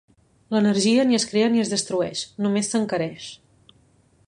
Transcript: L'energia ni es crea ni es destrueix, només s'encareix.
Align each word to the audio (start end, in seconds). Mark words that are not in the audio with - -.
L'energia 0.53 1.03
ni 1.09 1.17
es 1.17 1.25
crea 1.33 1.51
ni 1.57 1.61
es 1.65 1.71
destrueix, 1.75 2.25
només 2.47 2.73
s'encareix. 2.73 3.31